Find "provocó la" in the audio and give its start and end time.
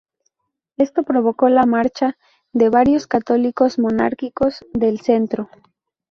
1.03-1.67